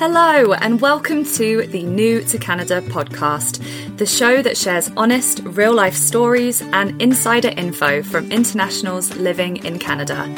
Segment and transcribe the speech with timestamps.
[0.00, 3.62] Hello, and welcome to the New to Canada podcast,
[3.98, 9.78] the show that shares honest, real life stories and insider info from internationals living in
[9.78, 10.34] Canada.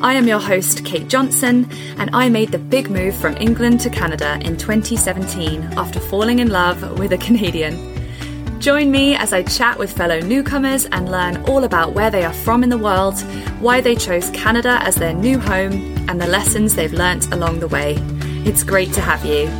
[0.00, 1.68] I am your host, Kate Johnson,
[1.98, 6.50] and I made the big move from England to Canada in 2017 after falling in
[6.50, 8.60] love with a Canadian.
[8.60, 12.32] Join me as I chat with fellow newcomers and learn all about where they are
[12.32, 13.20] from in the world,
[13.58, 15.72] why they chose Canada as their new home,
[16.08, 17.98] and the lessons they've learnt along the way.
[18.42, 19.50] It's great to have you.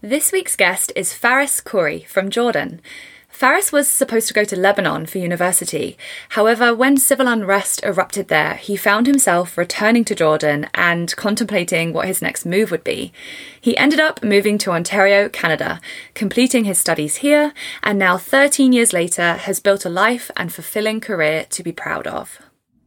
[0.00, 2.80] This week's guest is Fares Khouri from Jordan.
[3.28, 5.96] Fares was supposed to go to Lebanon for university.
[6.30, 12.08] However, when civil unrest erupted there, he found himself returning to Jordan and contemplating what
[12.08, 13.12] his next move would be.
[13.60, 15.80] He ended up moving to Ontario, Canada,
[16.14, 21.00] completing his studies here, and now 13 years later has built a life and fulfilling
[21.00, 22.40] career to be proud of.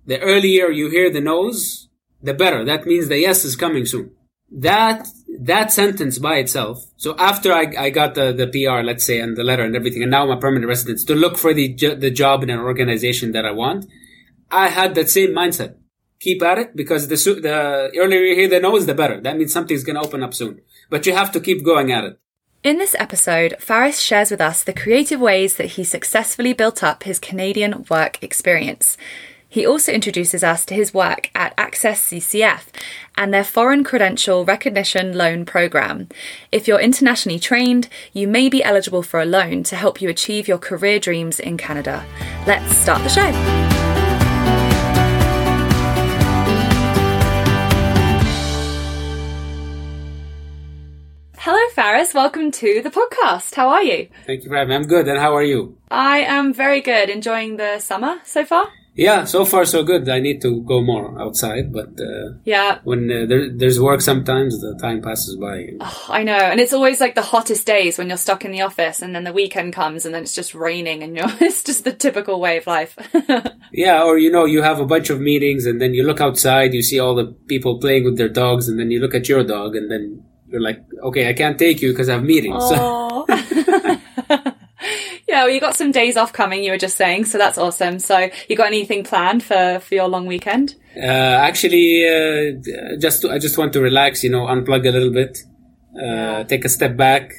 [0.06, 1.90] The earlier you hear the no's,
[2.22, 2.64] the better.
[2.64, 4.12] That means the yes is coming soon.
[4.52, 5.08] That
[5.40, 6.86] that sentence by itself.
[6.98, 10.02] So after I, I got the, the PR, let's say, and the letter and everything,
[10.02, 13.32] and now I'm a permanent resident to look for the the job in an organization
[13.34, 13.86] that I want,
[14.52, 15.76] I had that same mindset.
[16.20, 19.20] Keep at it because the the earlier you hear the no's, the better.
[19.20, 20.62] That means something's going to open up soon.
[20.90, 22.20] But you have to keep going at it.
[22.64, 27.04] In this episode, Fares shares with us the creative ways that he successfully built up
[27.04, 28.98] his Canadian work experience.
[29.56, 32.66] He also introduces us to his work at Access CCF
[33.16, 36.10] and their Foreign Credential Recognition Loan Program.
[36.52, 40.50] If you're internationally trained, you may be eligible for a loan to help you achieve
[40.50, 42.06] your career dreams in Canada.
[42.46, 43.32] Let's start the show.
[51.38, 52.14] Hello, Fares.
[52.14, 53.56] Welcome to the podcast.
[53.56, 54.10] How are you?
[54.26, 54.76] Thank you for having me.
[54.76, 55.08] I'm good.
[55.08, 55.78] And how are you?
[55.90, 57.10] I am very good.
[57.10, 58.68] Enjoying the summer so far?
[58.96, 60.08] Yeah, so far so good.
[60.08, 64.62] I need to go more outside, but uh, yeah, when uh, there, there's work, sometimes
[64.62, 65.72] the time passes by.
[65.82, 68.62] Oh, I know, and it's always like the hottest days when you're stuck in the
[68.62, 71.84] office, and then the weekend comes, and then it's just raining, and you're it's just
[71.84, 72.98] the typical way of life.
[73.74, 76.74] yeah, or you know, you have a bunch of meetings, and then you look outside,
[76.74, 79.44] you see all the people playing with their dogs, and then you look at your
[79.44, 82.64] dog, and then you're like, okay, I can't take you because I have meetings.
[85.36, 86.64] Yeah, well, you got some days off coming.
[86.64, 88.00] You were just saying, so that's awesome.
[88.00, 90.76] So, you got anything planned for for your long weekend?
[90.96, 91.02] Uh,
[91.50, 94.24] actually, uh, just to, I just want to relax.
[94.24, 95.40] You know, unplug a little bit,
[95.94, 96.44] uh, yeah.
[96.44, 97.34] take a step back,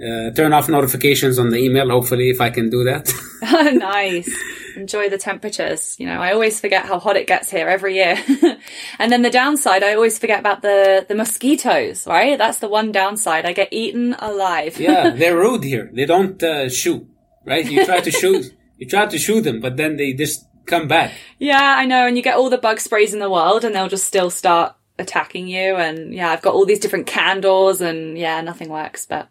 [0.00, 1.90] uh, turn off notifications on the email.
[1.90, 3.12] Hopefully, if I can do that.
[3.74, 4.34] nice.
[4.74, 5.94] Enjoy the temperatures.
[6.00, 8.16] You know, I always forget how hot it gets here every year.
[8.98, 12.06] and then the downside, I always forget about the the mosquitoes.
[12.06, 13.44] Right, that's the one downside.
[13.44, 14.80] I get eaten alive.
[14.80, 15.90] yeah, they're rude here.
[15.92, 17.06] They don't uh, shoot
[17.44, 17.70] right?
[17.70, 21.12] You try to shoot, you try to shoot them, but then they just come back.
[21.38, 22.06] Yeah, I know.
[22.06, 24.74] And you get all the bug sprays in the world, and they'll just still start
[24.98, 25.76] attacking you.
[25.76, 29.06] And yeah, I've got all these different candles, and yeah, nothing works.
[29.06, 29.28] But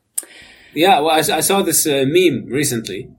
[0.74, 3.10] yeah, well, I, I saw this uh, meme recently.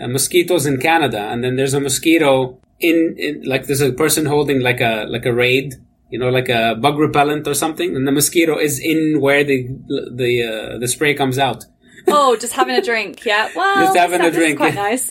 [0.00, 4.24] Uh, mosquitoes in Canada, and then there's a mosquito in, in like there's a person
[4.24, 5.74] holding like a like a raid
[6.12, 9.66] you know, like a bug repellent or something, and the mosquito is in where the
[10.14, 11.64] the uh, the spray comes out.
[12.08, 13.24] Oh, just having a drink.
[13.24, 13.50] Yeah.
[13.54, 14.58] Well, just having a drink.
[14.58, 15.10] quite nice.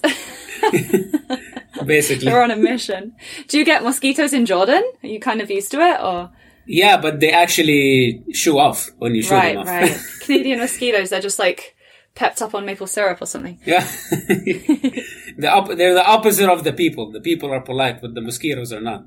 [1.85, 3.16] Basically, we're on a mission.
[3.47, 4.84] Do you get mosquitoes in Jordan?
[5.03, 6.31] Are you kind of used to it, or?
[6.66, 9.68] Yeah, but they actually show off when you shoot right, them off.
[9.68, 10.02] Right, right.
[10.22, 11.75] Canadian mosquitoes, they're just like
[12.13, 13.59] pepped up on maple syrup or something.
[13.66, 13.81] Yeah.
[14.12, 17.12] the op- they're the opposite of the people.
[17.12, 19.06] The people are polite, but the mosquitoes are not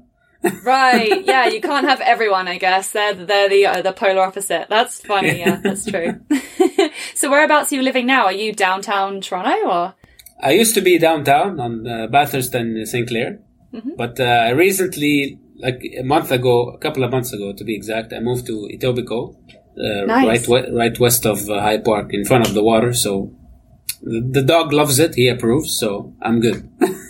[0.65, 1.25] right.
[1.25, 2.49] Yeah, you can't have everyone.
[2.49, 4.67] I guess they're they're the uh, the polar opposite.
[4.69, 5.39] That's funny.
[5.41, 6.21] Yeah, that's true.
[7.15, 8.25] so whereabouts are you living now?
[8.27, 9.95] Are you downtown Toronto or?
[10.41, 13.39] I used to be downtown on uh, Bathurst and St Clair,
[13.73, 13.91] mm-hmm.
[13.97, 18.13] but uh, recently, like a month ago, a couple of months ago to be exact,
[18.13, 19.37] I moved to Etobicoke,
[19.79, 20.49] uh, nice.
[20.49, 22.93] right right west of uh, High Park, in front of the water.
[22.93, 23.33] So
[24.03, 25.79] the, the dog loves it; he approves.
[25.79, 26.69] So I'm good.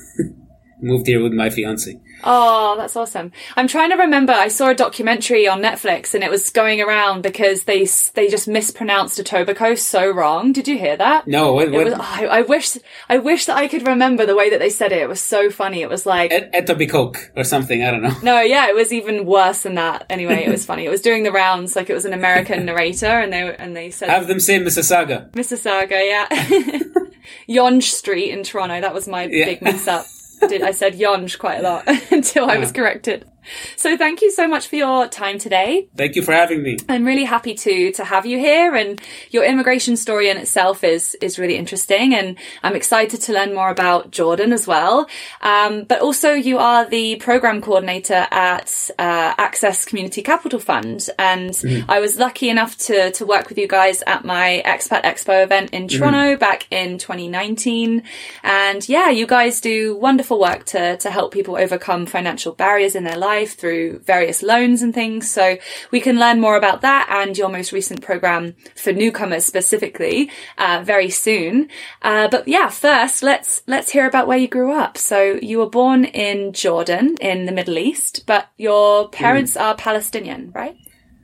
[0.84, 2.00] moved here with my fiance.
[2.26, 3.32] Oh, that's awesome.
[3.56, 4.32] I'm trying to remember.
[4.32, 8.48] I saw a documentary on Netflix and it was going around because they they just
[8.48, 10.52] mispronounced Etobicoke so wrong.
[10.52, 11.26] Did you hear that?
[11.26, 11.52] No.
[11.52, 11.84] What, what?
[11.84, 12.78] Was, oh, I, I, wish
[13.08, 15.02] I wish that I could remember the way that they said it.
[15.02, 15.82] It was so funny.
[15.82, 17.82] It was like Et- Etobicoke or something.
[17.82, 18.16] I don't know.
[18.22, 20.06] No, yeah, it was even worse than that.
[20.08, 20.86] Anyway, it was funny.
[20.86, 23.90] It was doing the rounds like it was an American narrator and they and they
[23.90, 25.30] said have them say Mississauga.
[25.32, 26.78] Mississauga, yeah.
[27.46, 28.80] Yonge Street in Toronto.
[28.80, 29.44] That was my yeah.
[29.44, 30.06] big mess up
[30.48, 33.26] did I said yonge quite a lot until I was corrected.
[33.76, 35.88] So thank you so much for your time today.
[35.96, 36.78] Thank you for having me.
[36.88, 39.00] I'm really happy to to have you here and
[39.30, 43.70] your immigration story in itself is is really interesting and I'm excited to learn more
[43.70, 45.08] about Jordan as well.
[45.42, 51.50] Um, but also you are the program coordinator at uh, Access Community Capital Fund and
[51.50, 51.90] mm-hmm.
[51.90, 55.70] I was lucky enough to to work with you guys at my Expat Expo event
[55.70, 55.98] in mm-hmm.
[55.98, 56.38] Toronto mm-hmm.
[56.38, 58.02] back in 2019
[58.42, 63.04] and yeah, you guys do wonderful work to to help people overcome financial barriers in
[63.04, 65.30] their lives life through various loans and things.
[65.30, 65.44] So
[65.90, 70.82] we can learn more about that and your most recent program for newcomers specifically uh,
[70.84, 71.68] very soon.
[72.02, 74.96] Uh, but yeah, first let's let's hear about where you grew up.
[74.96, 75.18] So
[75.50, 79.60] you were born in Jordan in the Middle East, but your parents mm.
[79.62, 80.76] are Palestinian, right?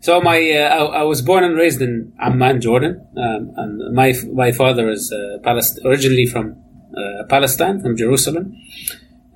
[0.07, 2.95] So my uh, I, I, was born and raised in Amman, Jordan,
[3.27, 6.45] um, and my my father is uh, Palest- originally from
[7.01, 8.45] uh, Palestine, from Jerusalem.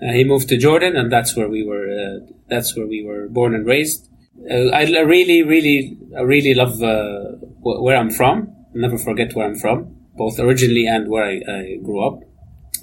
[0.03, 1.89] Uh, he moved to Jordan, and that's where we were.
[1.89, 4.09] Uh, that's where we were born and raised.
[4.51, 8.55] Uh, I, really, really, I really love uh, wh- where I'm from.
[8.75, 12.21] I'll never forget where I'm from, both originally and where I, I, grew up.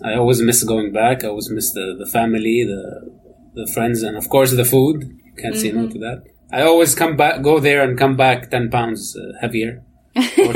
[0.04, 1.24] I always miss going back.
[1.24, 3.12] I always miss the, the family, the
[3.54, 5.20] the friends, and of course the food.
[5.38, 5.62] Can't mm-hmm.
[5.62, 5.94] say no mm-hmm.
[5.94, 6.24] to that.
[6.52, 9.84] I always come back, go there, and come back ten pounds uh, heavier,
[10.16, 10.54] or,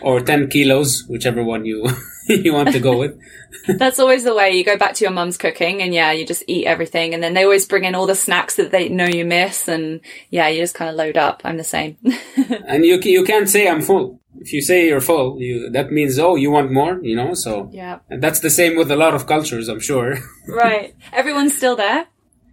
[0.18, 1.86] or ten kilos, whichever one you
[2.28, 3.18] you want to go with.
[3.78, 4.50] That's always the way.
[4.52, 7.14] You go back to your mum's cooking and yeah, you just eat everything.
[7.14, 9.68] And then they always bring in all the snacks that they know you miss.
[9.68, 10.00] And
[10.30, 11.42] yeah, you just kind of load up.
[11.44, 11.96] I'm the same.
[12.66, 14.20] and you, you can't say I'm full.
[14.38, 17.34] If you say you're full, you, that means, oh, you want more, you know?
[17.34, 17.98] So yeah.
[18.08, 20.18] And that's the same with a lot of cultures, I'm sure.
[20.48, 20.94] right.
[21.12, 22.06] Everyone's still there?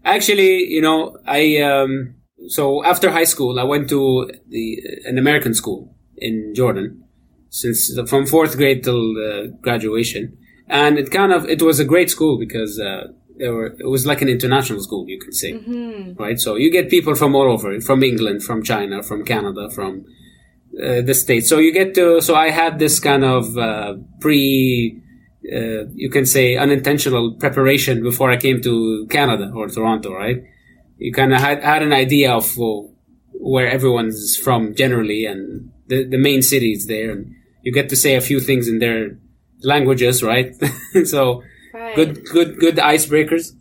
[0.03, 2.15] Actually, you know, I, um,
[2.47, 7.03] so after high school, I went to the, an American school in Jordan
[7.49, 10.37] since the, from fourth grade till uh, graduation,
[10.67, 13.07] and it kind of it was a great school because uh,
[13.39, 16.13] were, it was like an international school, you could say, mm-hmm.
[16.21, 16.39] right?
[16.39, 20.05] So you get people from all over, from England, from China, from Canada, from
[20.81, 21.49] uh, the states.
[21.49, 22.21] So you get to.
[22.21, 25.01] So I had this kind of uh, pre.
[25.45, 30.43] Uh, you can say unintentional preparation before I came to Canada or Toronto, right?
[30.97, 32.93] You kind of had, had an idea of well,
[33.31, 37.11] where everyone's from generally and the, the main cities there.
[37.11, 39.17] And you get to say a few things in their
[39.61, 40.53] languages, right?
[41.05, 41.43] so
[41.73, 41.95] right.
[41.95, 43.53] good, good, good icebreakers.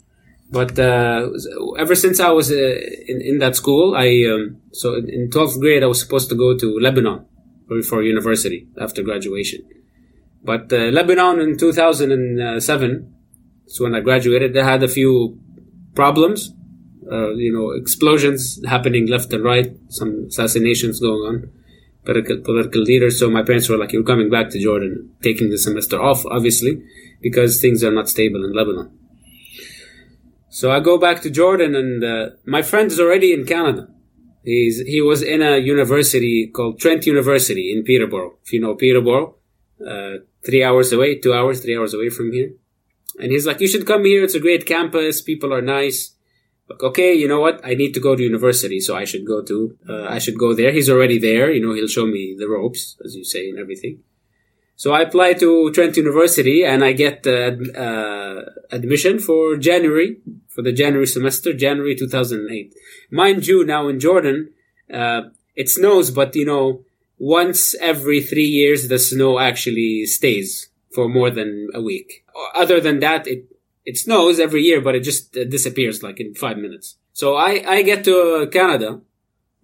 [0.51, 1.29] But uh,
[1.77, 5.83] ever since I was uh, in, in that school, I um, so in twelfth grade
[5.83, 7.27] I was supposed to go to Lebanon
[7.67, 9.63] for, for university after graduation.
[10.45, 13.13] But uh, Lebanon in two thousand and seven,
[13.67, 15.37] so when I graduated, they had a few
[15.97, 16.53] problems.
[17.11, 21.51] Uh, you know, explosions happening left and right, some assassinations going on
[22.07, 23.19] political, political leaders.
[23.19, 26.83] So my parents were like, "You're coming back to Jordan, taking the semester off, obviously,
[27.21, 28.91] because things are not stable in Lebanon."
[30.49, 33.89] So I go back to Jordan, and uh, my friend is already in Canada.
[34.43, 38.39] He's he was in a university called Trent University in Peterborough.
[38.45, 39.35] If you know Peterborough,
[39.87, 40.15] uh,
[40.47, 42.53] three hours away, two hours, three hours away from here.
[43.19, 44.23] And he's like, "You should come here.
[44.25, 45.21] It's a great campus.
[45.21, 46.16] People are nice."
[46.69, 47.61] Like, okay, you know what?
[47.65, 50.55] I need to go to university, so I should go to, uh, I should go
[50.55, 50.73] there.
[50.73, 51.51] He's already there.
[51.53, 54.01] You know, he'll show me the ropes, as you say, and everything.
[54.75, 60.19] So I apply to Trent University and I get uh, uh, admission for January,
[60.49, 62.75] for the January semester, January 2008.
[63.11, 64.51] Mind you, now in Jordan,
[64.93, 65.23] uh,
[65.55, 66.85] it snows, but you know,
[67.19, 72.25] once every three years, the snow actually stays for more than a week.
[72.55, 73.47] Other than that, it
[73.87, 76.97] it snows every year, but it just uh, disappears like in five minutes.
[77.13, 79.01] So I, I get to Canada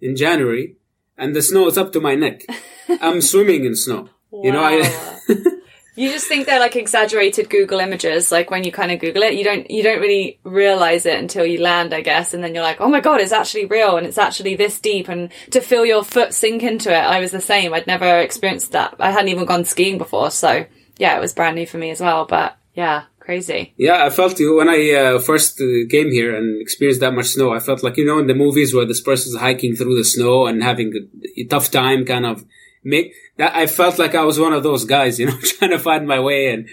[0.01, 0.77] in January
[1.17, 2.43] and the snow is up to my neck.
[3.01, 4.09] I'm swimming in snow.
[4.31, 4.43] Wow.
[4.43, 5.19] You know, I.
[5.95, 8.31] you just think they're like exaggerated Google images.
[8.31, 11.45] Like when you kind of Google it, you don't you don't really realize it until
[11.45, 14.07] you land, I guess, and then you're like, oh my god, it's actually real and
[14.07, 15.07] it's actually this deep.
[15.07, 17.73] And to feel your foot sink into it, I was the same.
[17.73, 18.95] I'd never experienced that.
[18.99, 20.65] I hadn't even gone skiing before, so
[20.97, 22.25] yeah, it was brand new for me as well.
[22.25, 23.73] But yeah, Crazy.
[23.77, 27.27] Yeah, I felt you when I uh, first uh, came here and experienced that much
[27.27, 27.53] snow.
[27.53, 30.45] I felt like you know in the movies where this person's hiking through the snow
[30.45, 32.43] and having a, a tough time, kind of.
[32.85, 35.79] Make that I felt like I was one of those guys, you know, trying to
[35.79, 36.67] find my way and.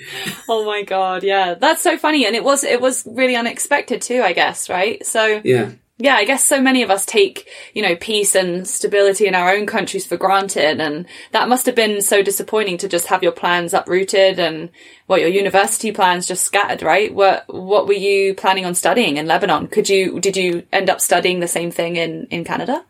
[0.48, 1.22] oh my god!
[1.22, 5.06] Yeah, that's so funny, and it was it was really unexpected too, I guess, right?
[5.06, 9.26] So yeah, yeah, I guess so many of us take, you know, peace and stability
[9.26, 10.80] in our own countries for granted.
[10.80, 14.70] And that must have been so disappointing to just have your plans uprooted and
[15.06, 17.14] what your university plans just scattered, right?
[17.14, 19.68] What, what were you planning on studying in Lebanon?
[19.68, 22.82] Could you, did you end up studying the same thing in, in Canada?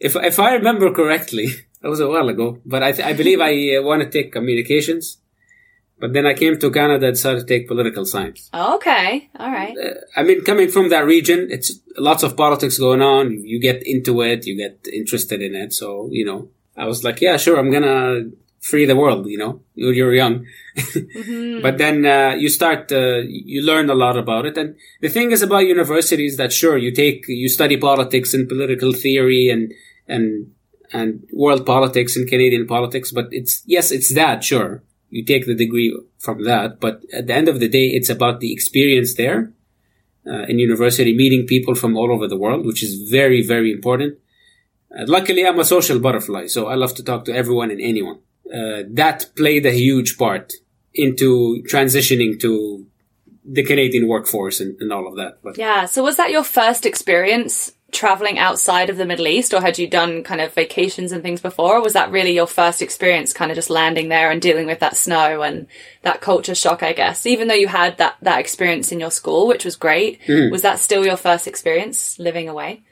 [0.00, 1.46] If, if I remember correctly,
[1.82, 4.32] that was a while ago, but I, th- I believe I uh, want to take
[4.32, 5.18] communications.
[6.00, 8.48] But then I came to Canada and decided to take political science.
[8.54, 9.28] Okay.
[9.38, 9.76] All right.
[9.76, 13.44] Uh, I mean, coming from that region, it's lots of politics going on.
[13.44, 15.74] You get into it, you get interested in it.
[15.74, 18.30] So, you know, I was like, yeah, sure, I'm gonna
[18.60, 20.46] free the world, you know, you're young.
[20.76, 21.60] mm-hmm.
[21.62, 24.56] But then, uh, you start, uh, you learn a lot about it.
[24.56, 28.92] And the thing is about universities that sure, you take, you study politics and political
[28.92, 29.72] theory and,
[30.08, 30.52] and,
[30.92, 35.54] and world politics and Canadian politics, but it's, yes, it's that, sure you take the
[35.54, 36.80] degree from that.
[36.80, 39.52] But at the end of the day, it's about the experience there
[40.26, 44.18] uh, in university, meeting people from all over the world, which is very, very important.
[44.96, 48.20] Uh, luckily, I'm a social butterfly, so I love to talk to everyone and anyone.
[48.52, 50.52] Uh, that played a huge part
[50.92, 52.86] into transitioning to
[53.44, 55.38] the Canadian workforce and, and all of that.
[55.42, 59.60] But yeah, so was that your first experience traveling outside of the Middle East, or
[59.60, 61.76] had you done kind of vacations and things before?
[61.76, 64.80] Or was that really your first experience, kind of just landing there and dealing with
[64.80, 65.66] that snow and
[66.02, 66.82] that culture shock?
[66.82, 70.20] I guess, even though you had that that experience in your school, which was great,
[70.26, 70.50] mm.
[70.50, 72.82] was that still your first experience living away?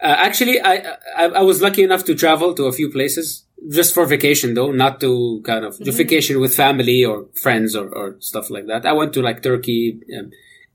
[0.00, 3.94] Uh, actually, I, I, I was lucky enough to travel to a few places just
[3.94, 5.90] for vacation, though, not to kind of mm-hmm.
[5.90, 8.84] vacation with family or friends or, or stuff like that.
[8.84, 10.30] I went to like Turkey, um,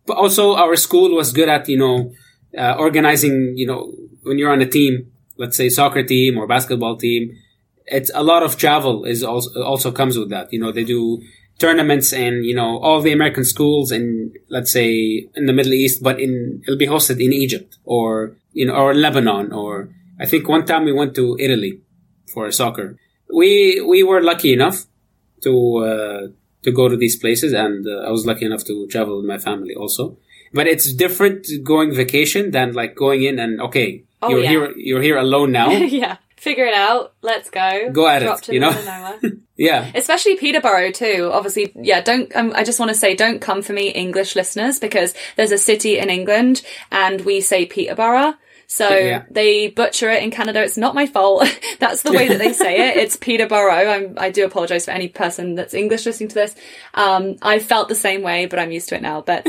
[0.06, 2.14] but also our school was good at you know
[2.58, 3.94] uh, organizing, you know,
[4.24, 7.36] when you're on a team, let's say soccer team or basketball team,
[7.86, 10.52] it's a lot of travel is also, also comes with that.
[10.54, 11.22] You know, they do
[11.60, 16.02] tournaments and, you know, all the American schools in, let's say, in the Middle East,
[16.02, 19.90] but in, it'll be hosted in Egypt or, you know, or Lebanon or
[20.20, 21.82] I think one time we went to Italy
[22.34, 22.98] for soccer.
[23.34, 24.86] We, we were lucky enough
[25.44, 26.28] to, uh,
[26.64, 29.38] to go to these places and uh, I was lucky enough to travel with my
[29.38, 30.18] family also
[30.54, 34.50] but it's different going vacation than like going in and okay, oh, you're yeah.
[34.50, 35.72] here, you're here alone now.
[35.72, 36.18] yeah.
[36.38, 37.14] Figure it out.
[37.22, 37.92] Let's go.
[37.92, 38.54] Go at Drop it.
[38.54, 39.20] You know?
[39.58, 39.92] yeah.
[39.94, 41.30] Especially Peterborough too.
[41.32, 44.80] Obviously, yeah, don't, um, I just want to say don't come for me English listeners
[44.80, 48.34] because there's a city in England and we say Peterborough.
[48.66, 49.26] So yeah.
[49.30, 50.64] they butcher it in Canada.
[50.64, 51.46] It's not my fault.
[51.80, 52.98] that's the way that they say it.
[52.98, 53.70] It's Peterborough.
[53.70, 56.56] I'm, i do apologize for any person that's English listening to this.
[56.94, 59.22] Um, I felt the same way, but I'm used to it now.
[59.22, 59.46] But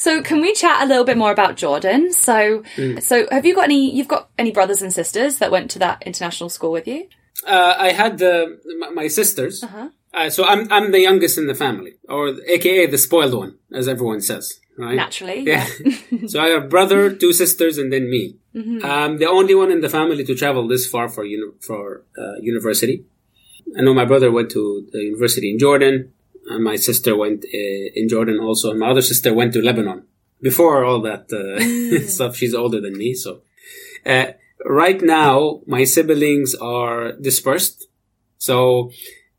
[0.00, 2.10] So can we chat a little bit more about Jordan?
[2.10, 3.02] So, mm.
[3.02, 3.94] so have you got any?
[3.94, 7.06] You've got any brothers and sisters that went to that international school with you?
[7.46, 8.58] Uh, I had the
[8.94, 9.62] my sisters.
[9.62, 9.90] Uh-huh.
[10.14, 13.88] Uh, so I'm I'm the youngest in the family, or AKA the spoiled one, as
[13.88, 14.58] everyone says.
[14.78, 14.94] Right?
[14.94, 15.68] Naturally, yeah.
[15.84, 16.26] yeah.
[16.28, 18.38] so I have a brother, two sisters, and then me.
[18.54, 18.78] Mm-hmm.
[18.82, 22.36] I'm the only one in the family to travel this far for uni- for uh,
[22.40, 23.04] university.
[23.76, 26.14] I know my brother went to the university in Jordan
[26.50, 30.04] and my sister went uh, in Jordan also, and my other sister went to Lebanon
[30.42, 32.08] before all that uh, mm.
[32.08, 32.36] stuff.
[32.36, 33.42] She's older than me, so
[34.04, 34.26] uh,
[34.64, 37.86] right now my siblings are dispersed.
[38.38, 38.90] So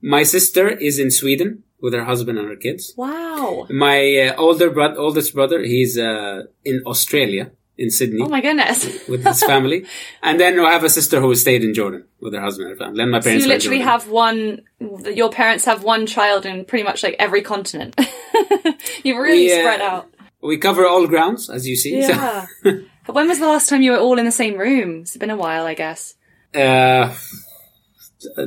[0.02, 2.94] my sister is in Sweden with her husband and her kids.
[2.96, 3.68] Wow.
[3.70, 7.52] My uh, older brother, oldest brother, he's uh, in Australia
[7.82, 8.22] in Sydney.
[8.22, 9.08] Oh my goodness.
[9.08, 9.86] with his family.
[10.24, 12.86] And then I have a sister who stayed in Jordan with her husband and her
[12.86, 13.02] family.
[13.02, 16.84] And my parents so you literally have one, your parents have one child in pretty
[16.84, 18.00] much like every continent.
[19.04, 20.14] You've really we, uh, spread out.
[20.42, 22.00] We cover all grounds, as you see.
[22.00, 22.46] Yeah.
[23.08, 23.14] So.
[23.14, 25.02] when was the last time you were all in the same room?
[25.02, 26.14] It's been a while, I guess.
[26.54, 27.16] Uh,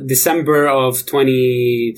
[0.05, 1.93] December of 20,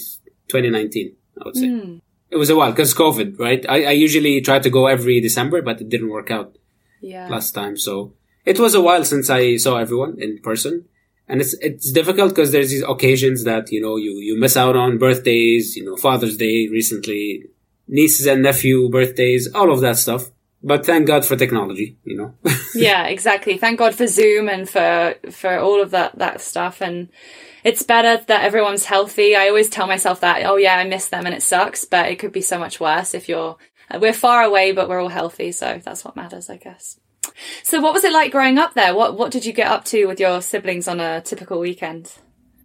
[0.47, 1.67] 2019, I would say.
[1.67, 2.01] Mm.
[2.31, 3.63] It was a while because COVID, right?
[3.69, 6.57] I, I usually try to go every December, but it didn't work out
[7.01, 7.27] yeah.
[7.27, 7.77] last time.
[7.77, 8.13] So
[8.45, 10.85] it was a while since I saw everyone in person.
[11.27, 14.77] And it's, it's difficult because there's these occasions that, you know, you, you miss out
[14.77, 17.43] on birthdays, you know, Father's Day recently,
[17.87, 20.31] nieces and nephew birthdays, all of that stuff.
[20.63, 22.33] But thank God for technology, you know.
[22.75, 23.57] yeah, exactly.
[23.57, 26.81] Thank God for Zoom and for, for all of that, that stuff.
[26.81, 27.09] And
[27.63, 29.35] it's better that everyone's healthy.
[29.35, 32.17] I always tell myself that, oh yeah, I miss them and it sucks, but it
[32.17, 33.57] could be so much worse if you're
[33.99, 36.99] we're far away, but we're all healthy, so that's what matters, I guess.
[37.63, 38.95] So, what was it like growing up there?
[38.95, 42.11] What What did you get up to with your siblings on a typical weekend?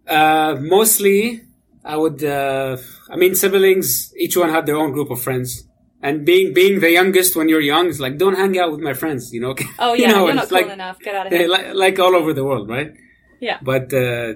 [0.06, 1.42] Uh, mostly,
[1.84, 2.22] I would.
[2.24, 2.76] Uh,
[3.10, 4.12] I mean, siblings.
[4.16, 5.68] Each one had their own group of friends,
[6.02, 8.94] and being being the youngest when you're young is like, don't hang out with my
[8.94, 9.32] friends.
[9.32, 9.54] You know.
[9.78, 10.98] Oh yeah, you know, you're not cool like, enough.
[11.00, 11.48] Get out of here.
[11.48, 12.92] Like, like all over the world, right?
[13.40, 13.58] Yeah.
[13.60, 14.32] But uh, uh,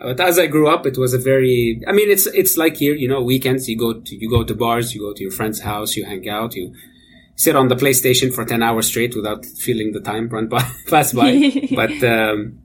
[0.00, 2.94] but as I grew up, it was a very, I mean, it's, it's like here,
[2.94, 5.60] you know, weekends, you go to, you go to bars, you go to your friend's
[5.60, 6.74] house, you hang out, you
[7.36, 11.12] sit on the PlayStation for 10 hours straight without feeling the time run by, pass
[11.12, 11.52] by.
[11.74, 12.58] but, um,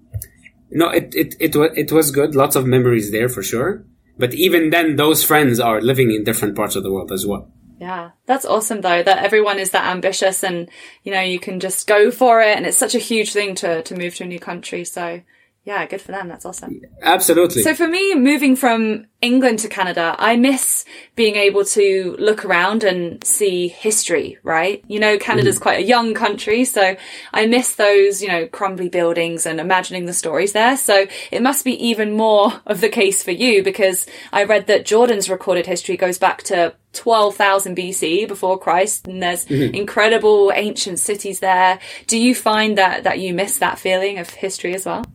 [0.72, 2.36] no, it, it, it, it was good.
[2.36, 3.86] Lots of memories there for sure.
[4.18, 7.52] But even then, those friends are living in different parts of the world as well.
[7.80, 10.70] Yeah, that's awesome though that everyone is that ambitious and
[11.04, 13.82] you know you can just go for it and it's such a huge thing to
[13.84, 15.20] to move to a new country so
[15.66, 16.28] yeah, good for them.
[16.28, 16.82] That's awesome.
[17.02, 17.62] Absolutely.
[17.62, 20.84] So for me, moving from England to Canada, I miss
[21.16, 24.84] being able to look around and see history, right?
[24.90, 25.62] You know, Canada's mm.
[25.62, 26.98] quite a young country, so
[27.34, 30.76] I miss those, you know, crumbly buildings and imagining the stories there.
[30.76, 34.86] So it must be even more of the case for you because I read that
[34.86, 39.74] Jordan's recorded history goes back to 12,000 BC before Christ and there's mm-hmm.
[39.74, 41.80] incredible ancient cities there.
[42.08, 45.06] Do you find that, that you miss that feeling of history as well?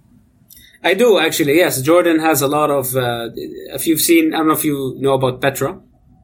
[0.82, 1.56] I do actually.
[1.56, 2.94] Yes, Jordan has a lot of.
[2.94, 5.80] Uh, if you've seen, I don't know if you know about Petra,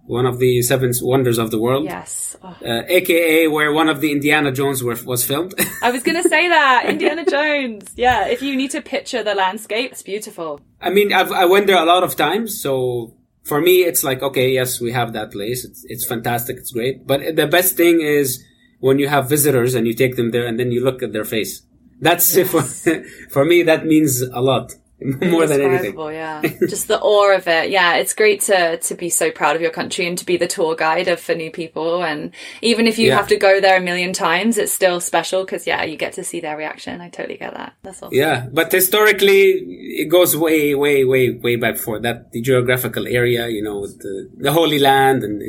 [0.06, 1.84] one of the seven wonders of the world.
[1.84, 2.36] Yes.
[2.42, 2.48] Oh.
[2.64, 5.54] Uh, AKA where one of the Indiana Jones were, was filmed.
[5.82, 7.92] I was going to say that Indiana Jones.
[7.96, 10.60] Yeah, if you need to picture the landscape, it's beautiful.
[10.80, 14.22] I mean, I've, I went there a lot of times, so for me, it's like
[14.22, 15.64] okay, yes, we have that place.
[15.64, 16.58] It's it's fantastic.
[16.58, 17.06] It's great.
[17.06, 18.42] But the best thing is
[18.80, 21.24] when you have visitors and you take them there and then you look at their
[21.24, 21.62] face.
[22.04, 22.50] That's yes.
[22.50, 22.62] for
[23.30, 23.62] for me.
[23.62, 25.98] That means a lot more than anything.
[25.98, 27.70] Yeah, just the awe of it.
[27.70, 30.46] Yeah, it's great to to be so proud of your country and to be the
[30.46, 32.04] tour guide of for new people.
[32.04, 33.16] And even if you yeah.
[33.16, 36.24] have to go there a million times, it's still special because yeah, you get to
[36.24, 37.00] see their reaction.
[37.00, 37.72] I totally get that.
[37.82, 38.16] That's awesome.
[38.16, 39.64] Yeah, but historically,
[40.02, 43.48] it goes way, way, way, way back for that the geographical area.
[43.48, 45.40] You know, the the Holy Land and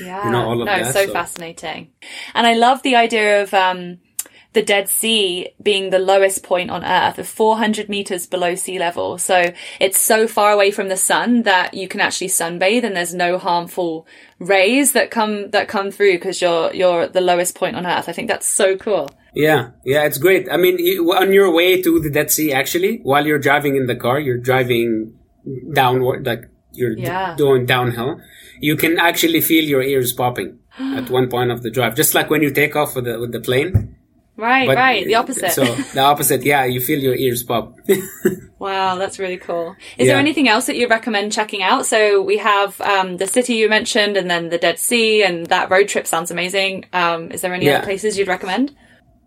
[0.00, 0.94] yeah, you know all of no, that.
[0.94, 1.90] so, so fascinating.
[2.34, 3.52] And I love the idea of.
[3.52, 3.98] um
[4.56, 9.18] the Dead Sea being the lowest point on Earth of 400 meters below sea level.
[9.18, 13.12] So it's so far away from the sun that you can actually sunbathe and there's
[13.12, 14.06] no harmful
[14.38, 18.08] rays that come, that come through because you're, you're at the lowest point on Earth.
[18.08, 19.10] I think that's so cool.
[19.34, 20.48] Yeah, yeah, it's great.
[20.50, 23.96] I mean, on your way to the Dead Sea, actually, while you're driving in the
[23.96, 25.18] car, you're driving
[25.74, 27.34] downward, like you're yeah.
[27.34, 28.22] d- going downhill.
[28.58, 32.30] You can actually feel your ears popping at one point of the drive, just like
[32.30, 33.95] when you take off with the with the plane
[34.36, 35.06] Right, but, right.
[35.06, 35.52] The opposite.
[35.52, 37.78] So the opposite, yeah, you feel your ears pop.
[38.58, 39.74] wow, that's really cool.
[39.96, 40.12] Is yeah.
[40.12, 41.86] there anything else that you recommend checking out?
[41.86, 45.70] So we have um, the city you mentioned, and then the Dead Sea, and that
[45.70, 46.84] road trip sounds amazing.
[46.92, 47.78] Um, is there any yeah.
[47.78, 48.76] other places you'd recommend?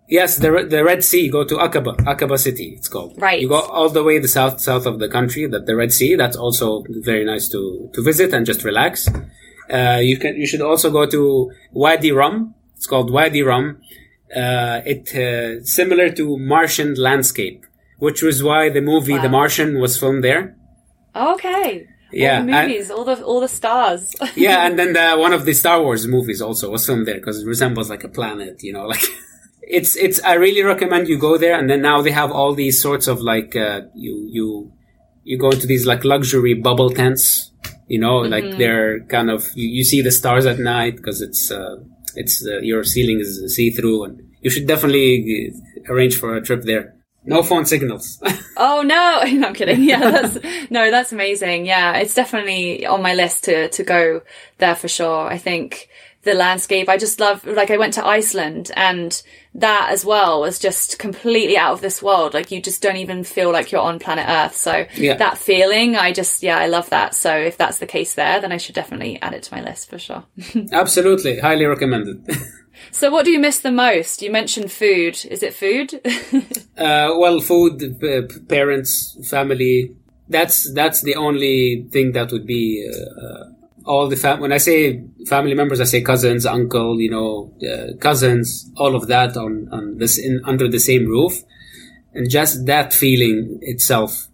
[0.07, 1.27] Yes, the the Red Sea.
[1.29, 2.75] Go to Aqaba, Aqaba City.
[2.77, 3.19] It's called.
[3.19, 3.41] Right.
[3.41, 5.47] You go all the way the south south of the country.
[5.47, 6.15] That the Red Sea.
[6.15, 9.07] That's also very nice to to visit and just relax.
[9.71, 12.53] Uh, you can you should also go to Wadi Rum.
[12.75, 13.81] It's called Wadi Rum
[14.35, 17.65] uh, it uh, similar to Martian landscape,
[17.97, 19.21] which was why the movie wow.
[19.21, 20.55] The Martian was filmed there.
[21.15, 21.87] Okay.
[22.11, 24.15] Yeah, all the movies, and, all the all the stars.
[24.35, 27.43] yeah, and then the, one of the Star Wars movies also was filmed there because
[27.43, 29.03] it resembles like a planet, you know, like
[29.61, 30.21] it's it's.
[30.23, 33.21] I really recommend you go there, and then now they have all these sorts of
[33.21, 34.71] like uh, you you
[35.23, 37.51] you go into these like luxury bubble tents,
[37.87, 38.31] you know, mm-hmm.
[38.31, 41.75] like they're kind of you, you, see the stars at night because it's uh,
[42.19, 45.53] it's uh, your ceiling is see through, and you should definitely
[45.87, 46.95] arrange for a trip there.
[47.25, 48.21] No phone signals.
[48.57, 49.83] oh no, no, I'm kidding.
[49.83, 50.37] Yeah, that's,
[50.69, 51.65] no, that's amazing.
[51.65, 54.21] Yeah, it's definitely on my list to to go
[54.57, 55.27] there for sure.
[55.27, 55.89] I think
[56.23, 56.89] the landscape.
[56.89, 59.21] I just love, like, I went to Iceland and
[59.55, 62.33] that as well was just completely out of this world.
[62.33, 64.55] Like, you just don't even feel like you're on planet Earth.
[64.55, 65.15] So yeah.
[65.15, 67.15] that feeling, I just, yeah, I love that.
[67.15, 69.89] So if that's the case there, then I should definitely add it to my list
[69.89, 70.25] for sure.
[70.73, 71.39] Absolutely.
[71.39, 72.29] Highly recommended.
[72.91, 74.21] so what do you miss the most?
[74.21, 75.25] You mentioned food.
[75.29, 75.93] Is it food?
[76.77, 79.95] uh, well, food, uh, parents, family.
[80.27, 83.58] That's, that's the only thing that would be, uh,
[83.89, 87.97] all the fam- when I say family members, I say cousins, uncle, you know, uh,
[87.97, 91.33] cousins, all of that on, on this in under the same roof,
[92.13, 94.27] and just that feeling itself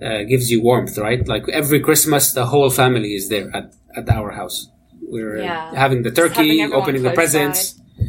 [0.00, 1.26] uh, gives you warmth, right?
[1.26, 4.70] Like every Christmas, the whole family is there at, at our house.
[5.02, 5.74] We're yeah.
[5.74, 8.04] having the turkey, having opening the presents, by.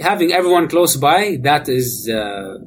[0.00, 1.38] having everyone close by.
[1.40, 2.08] That is.
[2.08, 2.58] Uh,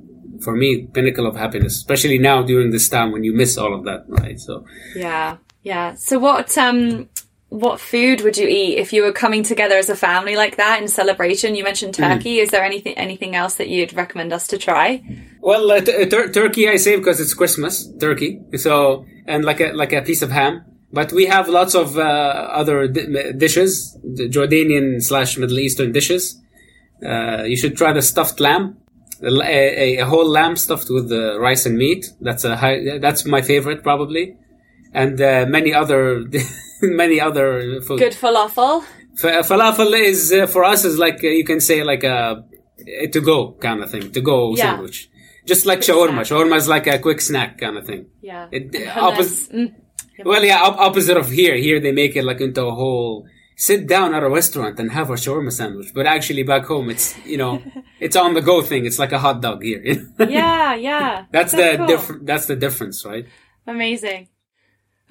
[0.42, 3.86] for me, pinnacle of happiness, especially now during this time when you miss all of
[3.86, 4.38] that, right?
[4.38, 5.96] So, yeah, yeah.
[5.96, 7.08] So, what um,
[7.50, 10.82] what food would you eat if you were coming together as a family like that
[10.82, 11.56] in celebration?
[11.56, 12.04] You mentioned hmm.
[12.04, 12.38] turkey.
[12.38, 12.44] Mm.
[12.44, 15.04] Is there anything anything else that you'd recommend us to try?
[15.42, 18.42] Well, uh, t- tur- turkey I say because it's Christmas turkey.
[18.58, 20.66] So and like a like a piece of ham.
[20.92, 26.42] But we have lots of uh, other di- dishes, Jordanian slash Middle Eastern dishes.
[27.06, 28.78] Uh, you should try the stuffed lamb,
[29.22, 32.06] a, a, a whole lamb stuffed with uh, rice and meat.
[32.22, 34.38] That's a high, that's my favorite probably,
[34.96, 36.26] and uh, many other
[36.82, 38.00] many other food.
[38.00, 38.84] Good falafel.
[39.24, 42.44] F- falafel is uh, for us is like uh, you can say like a,
[43.04, 44.64] a to go kind of thing, to go yeah.
[44.64, 45.10] sandwich.
[45.46, 46.26] Just like quick shawarma.
[46.26, 46.28] Snack.
[46.28, 48.08] Shawarma is like a quick snack kind of thing.
[48.22, 48.48] Yeah.
[48.52, 49.74] It, oppos- mm.
[50.24, 51.56] Well, yeah, op- opposite of here.
[51.56, 55.10] Here they make it like into a whole sit down at a restaurant and have
[55.10, 55.92] a shawarma sandwich.
[55.94, 57.62] But actually, back home, it's you know,
[58.00, 58.86] it's on the go thing.
[58.86, 59.84] It's like a hot dog here.
[60.20, 61.26] yeah, yeah.
[61.32, 61.88] That's, the cool.
[61.88, 62.22] difference.
[62.26, 63.26] That's the difference, right?
[63.68, 64.30] Amazing.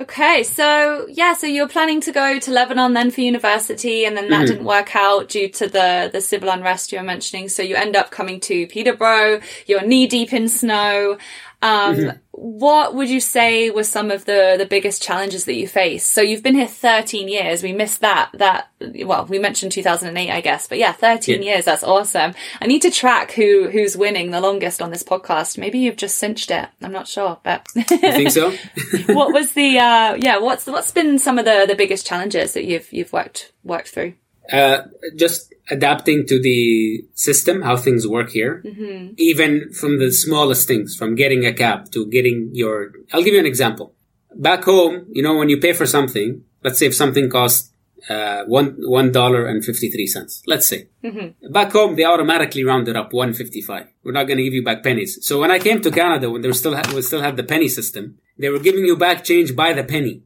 [0.00, 4.28] Okay, so yeah, so you're planning to go to Lebanon then for university, and then
[4.28, 4.46] that mm-hmm.
[4.46, 7.48] didn't work out due to the the civil unrest you were mentioning.
[7.48, 9.40] So you end up coming to Peterborough.
[9.66, 11.16] You're knee deep in snow.
[11.64, 12.18] Um, mm-hmm.
[12.33, 16.05] What would you say were some of the, the biggest challenges that you face?
[16.05, 17.62] So you've been here 13 years.
[17.62, 18.68] We missed that, that,
[19.07, 21.55] well, we mentioned 2008, I guess, but yeah, 13 yeah.
[21.55, 21.64] years.
[21.64, 22.35] That's awesome.
[22.61, 25.57] I need to track who, who's winning the longest on this podcast.
[25.57, 26.68] Maybe you've just cinched it.
[26.83, 27.66] I'm not sure, but.
[27.77, 28.50] I think so.
[29.14, 32.64] what was the, uh, yeah, what's, what's been some of the, the biggest challenges that
[32.64, 34.14] you've, you've worked, worked through?
[34.52, 34.83] Uh,
[35.16, 39.14] just adapting to the system, how things work here, mm-hmm.
[39.16, 42.92] even from the smallest things, from getting a cab to getting your.
[43.12, 43.94] I'll give you an example.
[44.37, 47.72] Back home, you know, when you pay for something, let's say if something costs
[48.09, 50.42] uh, one one dollar and fifty three cents.
[50.46, 51.52] Let's say mm-hmm.
[51.52, 53.87] back home they automatically rounded up one fifty five.
[54.02, 55.26] We're not going to give you back pennies.
[55.26, 57.44] So when I came to Canada, when they were still ha- we still had the
[57.44, 60.22] penny system, they were giving you back change by the penny.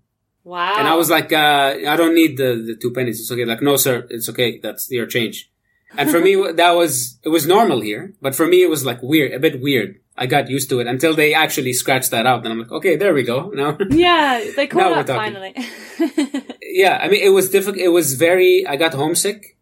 [0.49, 0.77] Wow.
[0.79, 3.21] And I was like, uh, I don't need the, the two pennies.
[3.21, 3.45] It's okay.
[3.45, 4.59] Like, no, sir, it's okay.
[4.59, 5.51] That's your change.
[5.95, 8.15] And for me, that was, it was normal here.
[8.23, 10.01] But for me, it was like weird, a bit weird.
[10.17, 12.45] I got used to it until they actually scratched that out.
[12.45, 13.51] And I'm like, okay, there we go.
[13.55, 15.55] Now, yeah, they caught up finally.
[16.63, 16.99] yeah.
[17.03, 17.77] I mean, it was difficult.
[17.77, 19.59] It was very, I got homesick.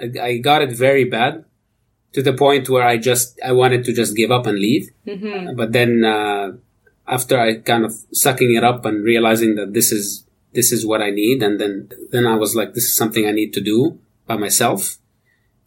[0.00, 1.46] I, I, got it very bad
[2.12, 4.88] to the point where I just, I wanted to just give up and leave.
[5.04, 5.56] Mm-hmm.
[5.56, 6.52] But then, uh,
[7.08, 10.27] after I kind of sucking it up and realizing that this is
[10.58, 11.40] this is what I need.
[11.46, 14.98] And then, then I was like, this is something I need to do by myself.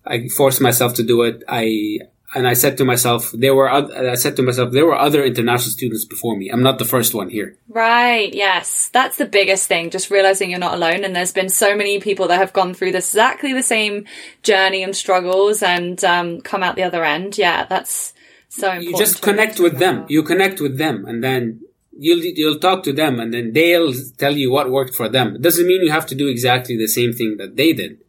[0.06, 1.44] I forced myself to do it.
[1.48, 2.00] I,
[2.36, 5.72] and I said to myself, there were, I said to myself, there were other international
[5.72, 6.50] students before me.
[6.50, 7.56] I'm not the first one here.
[7.70, 8.34] Right.
[8.34, 8.90] Yes.
[8.92, 9.92] That's the biggest thing.
[9.92, 11.06] Just realizing you're not alone.
[11.06, 14.04] And there's been so many people that have gone through this exactly the same
[14.44, 17.38] journey and struggles and, um, come out the other end.
[17.38, 17.66] Yeah.
[17.66, 18.14] That's
[18.50, 18.92] so important.
[18.92, 20.06] You just connect with them.
[20.10, 21.62] You connect with them and then
[21.98, 25.36] you'll you'll talk to them and then they'll tell you what worked for them.
[25.36, 28.00] It doesn't mean you have to do exactly the same thing that they did.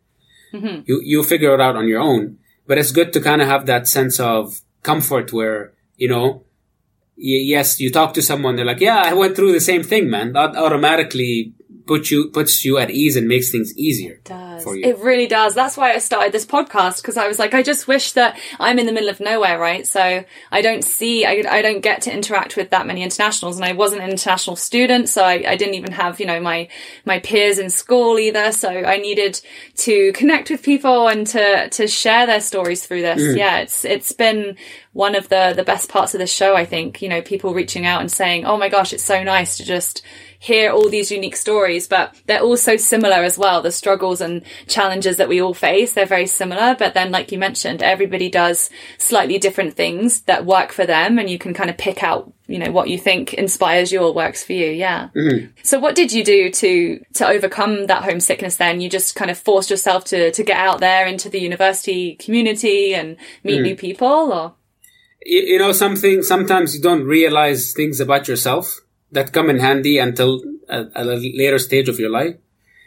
[0.53, 0.83] Mm-hmm.
[0.87, 2.39] You you figure it out on your own.
[2.67, 6.45] But it's good to kind of have that sense of comfort where you know,
[7.17, 10.11] y- yes, you talk to someone, they're like, yeah, I went through the same thing,
[10.11, 10.33] man.
[10.33, 11.55] That automatically
[11.87, 14.65] put you puts you at ease and makes things easier it does.
[14.65, 14.85] for you.
[14.85, 15.55] It really does.
[15.55, 18.79] That's why I started this podcast because I was like, I just wish that I'm
[18.79, 19.87] in the middle of nowhere, right?
[19.87, 23.65] So I don't see, I, I don't get to interact with that many internationals, and
[23.65, 26.69] I wasn't an international student, so I, I didn't even have you know my
[27.05, 28.53] my peers in school either.
[28.53, 29.41] So I needed
[29.79, 33.21] to connect with people and to to share their stories through this.
[33.21, 33.37] Mm.
[33.37, 34.57] Yeah, it's it's been
[34.93, 36.55] one of the the best parts of the show.
[36.55, 39.57] I think you know people reaching out and saying, "Oh my gosh, it's so nice
[39.57, 40.03] to just."
[40.43, 43.63] Hear all these unique stories, but they're all so similar as well.
[43.63, 46.75] The struggles and challenges that we all face, they're very similar.
[46.77, 51.31] But then, like you mentioned, everybody does slightly different things that work for them and
[51.31, 54.43] you can kind of pick out you know what you think inspires you or works
[54.45, 55.47] for you yeah mm-hmm.
[55.63, 59.39] so what did you do to to overcome that homesickness then you just kind of
[59.39, 63.63] forced yourself to to get out there into the university community and meet mm.
[63.63, 64.55] new people or
[65.25, 68.81] you, you know something sometimes you don't realize things about yourself
[69.13, 72.37] that come in handy until a, a later stage of your life.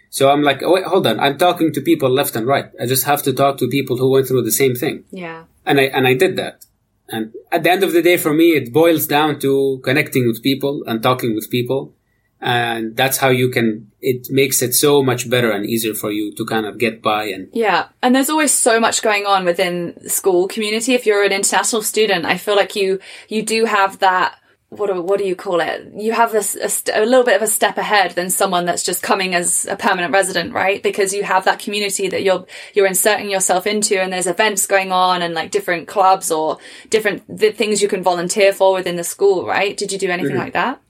[0.09, 1.19] So I'm like, oh, wait, hold on.
[1.19, 2.67] I'm talking to people left and right.
[2.81, 5.03] I just have to talk to people who went through the same thing.
[5.11, 5.43] Yeah.
[5.65, 6.65] And I, and I did that.
[7.09, 10.41] And at the end of the day, for me, it boils down to connecting with
[10.41, 11.93] people and talking with people.
[12.41, 16.33] And that's how you can, it makes it so much better and easier for you
[16.35, 17.49] to kind of get by and.
[17.53, 17.89] Yeah.
[18.01, 20.93] And there's always so much going on within school community.
[20.93, 25.01] If you're an international student, I feel like you, you do have that what do,
[25.01, 25.91] what do you call it?
[25.95, 28.83] You have this a, st- a, little bit of a step ahead than someone that's
[28.83, 30.81] just coming as a permanent resident, right?
[30.81, 34.91] Because you have that community that you're you're inserting yourself into, and there's events going
[34.91, 36.57] on, and like different clubs or
[36.89, 39.77] different things you can volunteer for within the school, right?
[39.77, 40.41] Did you do anything mm-hmm.
[40.41, 40.81] like that?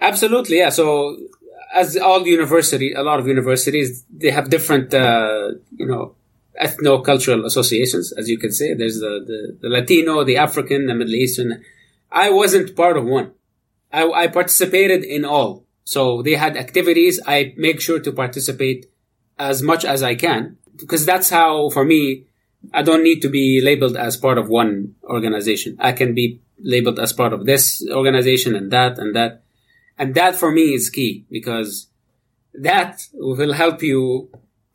[0.00, 0.70] Absolutely, yeah.
[0.70, 1.16] So
[1.74, 6.14] as all university, a lot of universities, they have different, uh, you know,
[6.60, 8.74] ethno-cultural associations, as you can say.
[8.74, 11.62] There's the, the, the Latino, the African, the Middle Eastern
[12.10, 13.32] I wasn't part of one.
[13.92, 15.64] I, I participated in all.
[15.84, 17.20] So they had activities.
[17.26, 18.90] I make sure to participate
[19.38, 22.26] as much as I can because that's how, for me,
[22.72, 25.76] I don't need to be labeled as part of one organization.
[25.78, 29.42] I can be labeled as part of this organization and that and that.
[29.96, 31.88] And that for me is key because
[32.54, 34.30] that will help you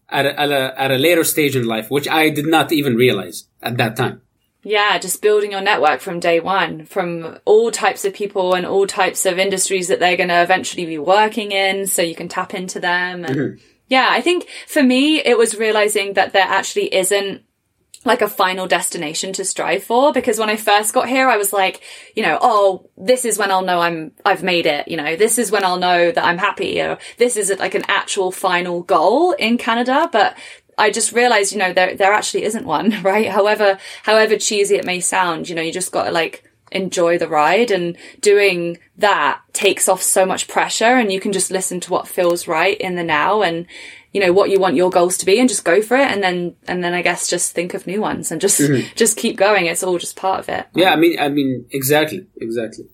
[0.10, 2.96] at a, at a, at a later stage in life, which I did not even
[2.96, 4.23] realize at that time.
[4.64, 8.88] Yeah, just building your network from day one, from all types of people and all
[8.88, 12.54] types of industries that they're going to eventually be working in, so you can tap
[12.54, 13.26] into them.
[13.26, 13.66] And mm-hmm.
[13.90, 17.44] Yeah, I think for me, it was realizing that there actually isn't
[18.06, 21.54] like a final destination to strive for because when I first got here I was
[21.54, 21.82] like,
[22.16, 25.38] you know, oh, this is when I'll know I'm I've made it, you know, this
[25.38, 29.32] is when I'll know that I'm happy or this is like an actual final goal
[29.34, 30.38] in Canada, but
[30.78, 33.30] I just realized, you know, there there actually isn't one, right?
[33.30, 37.28] However however cheesy it may sound, you know, you just got to like enjoy the
[37.28, 41.92] ride and doing that takes off so much pressure and you can just listen to
[41.92, 43.68] what feels right in the now and
[44.12, 46.24] you know what you want your goals to be and just go for it and
[46.24, 48.88] then and then i guess just think of new ones and just mm-hmm.
[48.96, 52.26] just keep going it's all just part of it yeah i mean i mean exactly
[52.38, 52.86] exactly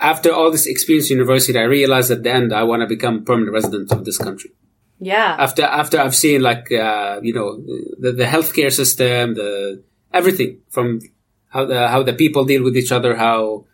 [0.00, 3.52] after all this experience university i realized at the end i want to become permanent
[3.52, 4.50] resident of this country
[4.98, 7.60] yeah after after i've seen like uh, you know
[7.98, 9.82] the, the healthcare system the
[10.12, 11.00] everything from
[11.48, 13.64] how the how the people deal with each other how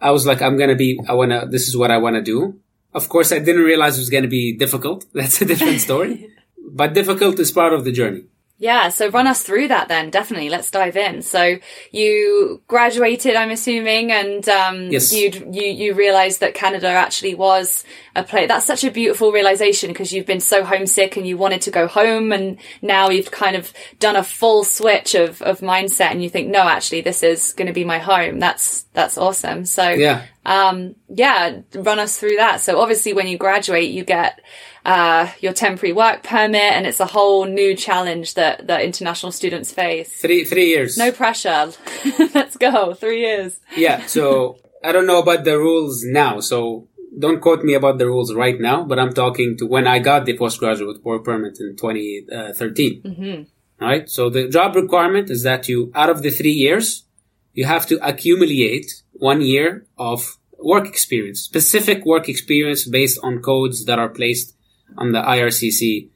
[0.00, 2.58] i was like i'm gonna be i wanna this is what i want to do
[2.94, 5.06] of course, I didn't realize it was going to be difficult.
[5.14, 6.28] That's a different story.
[6.70, 8.24] but difficult is part of the journey.
[8.62, 10.10] Yeah, so run us through that then.
[10.10, 11.22] Definitely, let's dive in.
[11.22, 11.56] So
[11.90, 15.12] you graduated, I'm assuming, and um, yes.
[15.12, 17.82] you you you realised that Canada actually was
[18.14, 18.46] a place.
[18.46, 21.88] That's such a beautiful realization because you've been so homesick and you wanted to go
[21.88, 26.30] home, and now you've kind of done a full switch of of mindset, and you
[26.30, 28.38] think, no, actually, this is going to be my home.
[28.38, 29.64] That's that's awesome.
[29.64, 32.60] So yeah, um, yeah, run us through that.
[32.60, 34.40] So obviously, when you graduate, you get
[34.84, 39.72] uh, your temporary work permit, and it's a whole new challenge that that international students
[39.72, 40.20] face.
[40.20, 40.96] Three three years.
[40.96, 41.72] No pressure.
[42.34, 42.94] Let's go.
[42.94, 43.60] Three years.
[43.76, 44.06] Yeah.
[44.06, 46.40] So I don't know about the rules now.
[46.40, 48.84] So don't quote me about the rules right now.
[48.84, 53.02] But I'm talking to when I got the postgraduate work permit in 2013.
[53.02, 53.42] Mm-hmm.
[53.84, 54.08] Right.
[54.08, 57.04] So the job requirement is that you, out of the three years,
[57.52, 63.84] you have to accumulate one year of work experience, specific work experience based on codes
[63.86, 64.54] that are placed
[64.98, 66.08] on the IRCC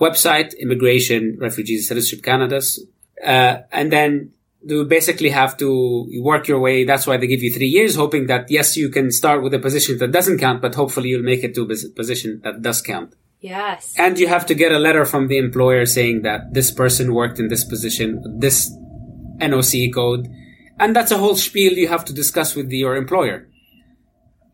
[0.00, 2.84] website, Immigration, Refugees, Citizenship Canada's.
[3.24, 4.32] Uh, and then
[4.64, 6.84] you basically have to work your way.
[6.84, 9.58] That's why they give you three years, hoping that yes, you can start with a
[9.58, 13.14] position that doesn't count, but hopefully you'll make it to a position that does count.
[13.40, 13.94] Yes.
[13.96, 17.38] And you have to get a letter from the employer saying that this person worked
[17.38, 18.70] in this position, this
[19.38, 20.28] NOC code.
[20.78, 23.49] And that's a whole spiel you have to discuss with your employer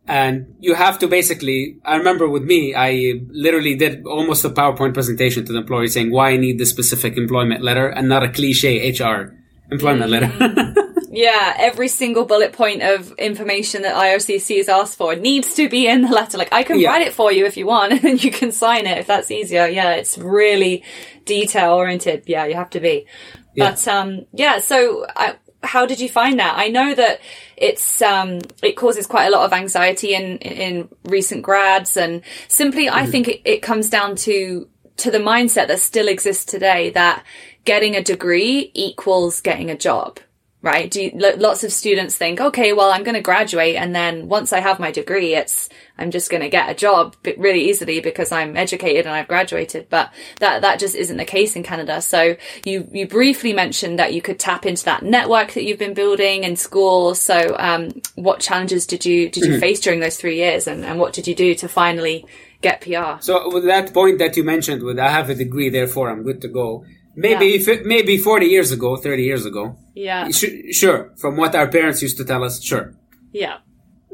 [0.08, 4.94] and you have to basically i remember with me i literally did almost a powerpoint
[4.94, 8.28] presentation to the employee saying why i need this specific employment letter and not a
[8.28, 9.34] cliche hr
[9.70, 10.20] employment mm.
[10.20, 10.74] letter
[11.10, 15.88] yeah every single bullet point of information that ircc has asked for needs to be
[15.88, 16.88] in the letter like i can yeah.
[16.88, 19.30] write it for you if you want and then you can sign it if that's
[19.30, 20.84] easier yeah it's really
[21.24, 23.06] detail oriented yeah you have to be
[23.54, 23.70] yeah.
[23.70, 26.54] but um yeah so I, how did you find that?
[26.56, 27.20] I know that
[27.56, 32.86] it's um, it causes quite a lot of anxiety in in recent grads, and simply
[32.86, 32.96] mm-hmm.
[32.96, 37.24] I think it, it comes down to to the mindset that still exists today that
[37.64, 40.20] getting a degree equals getting a job
[40.62, 40.90] right?
[40.90, 44.52] Do you, lots of students think, okay, well, I'm going to graduate, and then once
[44.52, 48.32] I have my degree, it's I'm just going to get a job really easily because
[48.32, 49.88] I'm educated and I've graduated.
[49.88, 52.00] But that that just isn't the case in Canada.
[52.00, 55.94] So you you briefly mentioned that you could tap into that network that you've been
[55.94, 57.14] building in school.
[57.14, 59.60] So um, what challenges did you did you mm-hmm.
[59.60, 62.26] face during those three years, and, and what did you do to finally
[62.60, 63.20] get PR?
[63.20, 66.40] So with that point that you mentioned, with I have a degree, therefore I'm good
[66.42, 66.84] to go
[67.16, 67.76] Maybe yeah.
[67.84, 69.78] maybe 40 years ago, 30 years ago.
[69.94, 70.28] Yeah.
[70.30, 71.14] Sh- sure.
[71.16, 72.94] From what our parents used to tell us, sure.
[73.32, 73.58] Yeah.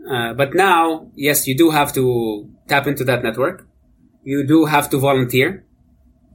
[0.09, 3.67] Uh, but now, yes, you do have to tap into that network.
[4.25, 5.65] You do have to volunteer.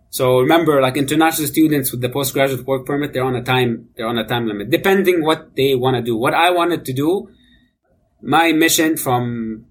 [0.10, 4.08] So remember, like international students with the postgraduate work permit, they're on a time, they're
[4.08, 6.16] on a time limit, depending what they want to do.
[6.16, 7.30] What I wanted to do,
[8.22, 9.66] my mission from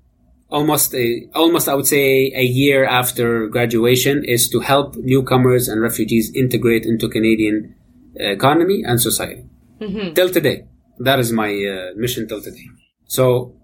[0.49, 5.81] almost a, almost I would say a year after graduation is to help newcomers and
[5.81, 7.75] refugees integrate into Canadian
[8.15, 9.45] economy and society.
[9.81, 10.15] Mm-hmm.
[10.15, 10.67] Till today,
[10.99, 12.67] that is my uh, mission till today.
[13.07, 13.57] So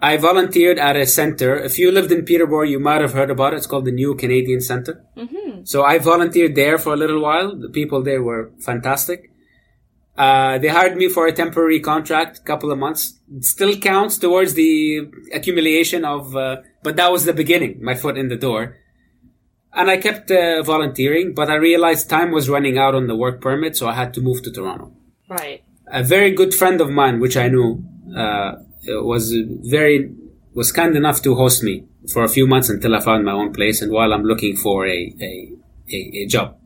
[0.00, 1.56] I volunteered at a center.
[1.56, 3.56] If you lived in Peterborough, you might have heard about it.
[3.56, 5.04] It's called the New Canadian Center.
[5.16, 5.64] Mm-hmm.
[5.64, 7.56] So I volunteered there for a little while.
[7.56, 9.30] The people there were fantastic.
[10.16, 13.20] Uh, they hired me for a temporary contract, couple of months.
[13.34, 18.16] It still counts towards the accumulation of, uh, but that was the beginning, my foot
[18.16, 18.76] in the door.
[19.72, 23.42] And I kept uh, volunteering, but I realized time was running out on the work
[23.42, 24.94] permit, so I had to move to Toronto.
[25.28, 25.62] Right.
[25.86, 27.84] A very good friend of mine, which I knew,
[28.16, 28.52] uh,
[28.88, 30.12] was very,
[30.54, 33.52] was kind enough to host me for a few months until I found my own
[33.52, 35.52] place and while I'm looking for a, a,
[35.92, 36.56] a, a job.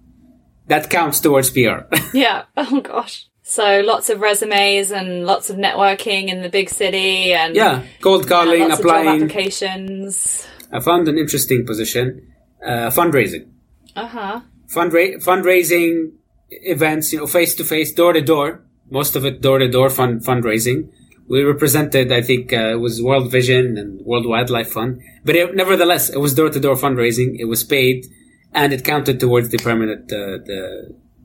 [0.66, 1.82] That counts towards PR.
[2.12, 2.44] yeah.
[2.56, 3.26] Oh gosh.
[3.42, 8.28] So lots of resumes and lots of networking in the big city and yeah, cold
[8.28, 10.46] calling, yeah, applying applications.
[10.70, 12.32] I found an interesting position,
[12.64, 13.48] uh, fundraising.
[13.96, 14.40] Uh huh.
[14.68, 16.12] Fundra- fundraising
[16.50, 18.62] events, you know, face to face, door to door.
[18.88, 20.92] Most of it door to door fund fundraising.
[21.30, 25.54] We represented, I think, uh, it was World Vision and World Wildlife Fund, but it,
[25.54, 27.36] nevertheless, it was door to door fundraising.
[27.38, 28.06] It was paid,
[28.52, 30.60] and it counted towards the permanent uh, the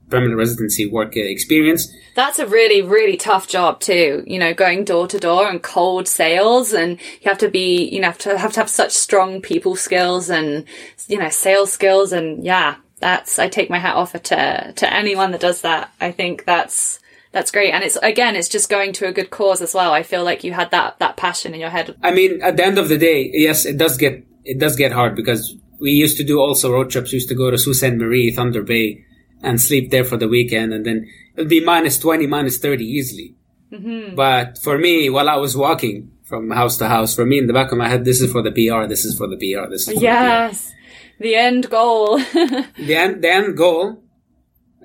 [0.09, 1.91] permanent residency work experience.
[2.15, 4.23] That's a really, really tough job too.
[4.27, 7.99] You know, going door to door and cold sales and you have to be, you
[7.99, 10.65] know, have to have to have such strong people skills and,
[11.07, 12.13] you know, sales skills.
[12.13, 15.91] And yeah, that's, I take my hat off to, to anyone that does that.
[15.99, 16.99] I think that's,
[17.35, 17.73] that's great.
[17.73, 19.91] And it's, again, it's just going to a good cause as well.
[19.91, 21.93] I feel like you had that, that passion in your head.
[22.01, 24.93] I mean, at the end of the day, yes, it does get, it does get
[24.93, 27.11] hard because we used to do also road trips.
[27.11, 27.95] We used to go to Sault Ste.
[27.95, 29.03] Marie, Thunder Bay,
[29.43, 30.71] and sleep there for the weekend.
[30.73, 33.35] And then it'll be minus 20, minus 30 easily.
[33.69, 34.15] Mm-hmm.
[34.15, 37.53] But for me, while I was walking from house to house, for me in the
[37.53, 39.89] back of my head, this is for the PR, this is for the PR, this
[39.89, 40.73] is yes.
[41.19, 42.17] The, the, end goal.
[42.33, 44.04] the end, the end goal.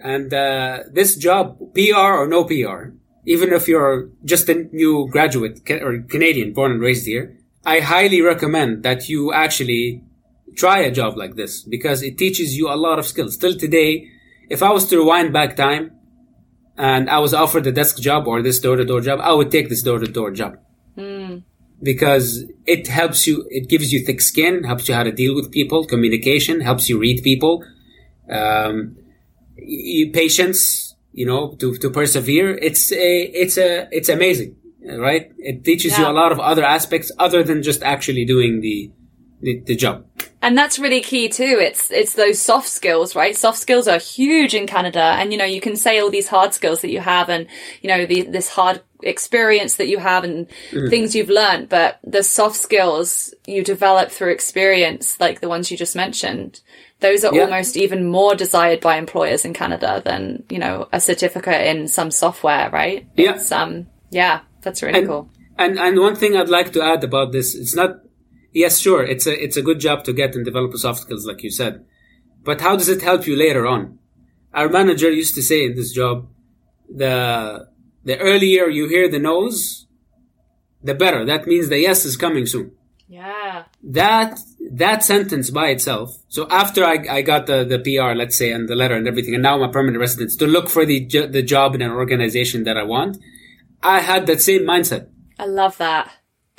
[0.03, 2.95] And, uh, this job, PR or no PR,
[3.27, 8.23] even if you're just a new graduate or Canadian born and raised here, I highly
[8.23, 10.03] recommend that you actually
[10.57, 13.35] try a job like this because it teaches you a lot of skills.
[13.35, 14.09] Still today,
[14.49, 15.93] if I was to rewind back time
[16.77, 19.51] and I was offered a desk job or this door to door job, I would
[19.51, 20.59] take this door to door job.
[20.97, 21.45] Mm.
[21.83, 25.51] Because it helps you, it gives you thick skin, helps you how to deal with
[25.51, 27.65] people, communication, helps you read people,
[28.31, 28.97] um,
[30.13, 32.57] patience, you know, to, to persevere.
[32.57, 35.33] It's a, it's a, it's amazing, right?
[35.39, 36.07] It teaches yeah.
[36.07, 38.91] you a lot of other aspects other than just actually doing the,
[39.41, 40.07] the, the job.
[40.43, 41.59] And that's really key too.
[41.61, 43.37] It's, it's those soft skills, right?
[43.37, 45.01] Soft skills are huge in Canada.
[45.01, 47.47] And, you know, you can say all these hard skills that you have and,
[47.83, 50.91] you know, the, this hard experience that you have and mm.
[50.91, 55.77] things you've learned, but the soft skills you develop through experience, like the ones you
[55.77, 56.61] just mentioned,
[57.01, 57.43] those are yeah.
[57.43, 62.11] almost even more desired by employers in Canada than, you know, a certificate in some
[62.11, 63.09] software, right?
[63.17, 63.35] Yeah.
[63.35, 65.31] It's, um, yeah, that's really and, cool.
[65.59, 68.01] And, and one thing I'd like to add about this, it's not,
[68.53, 71.43] yes, sure, it's a it's a good job to get and develop soft skills, like
[71.43, 71.85] you said.
[72.43, 73.99] But how does it help you later on?
[74.53, 76.29] Our manager used to say in this job,
[76.89, 77.69] the
[78.05, 79.87] the earlier you hear the no's,
[80.83, 81.25] the better.
[81.25, 82.73] That means the yes is coming soon.
[83.09, 83.65] Yeah.
[83.83, 84.39] That
[84.73, 86.17] that sentence by itself.
[86.29, 89.35] So after I, I got the, the PR, let's say, and the letter and everything,
[89.35, 92.65] and now I'm a permanent resident to look for the the job in an organization
[92.65, 93.19] that I want,
[93.83, 95.09] I had that same mindset.
[95.39, 96.11] I love that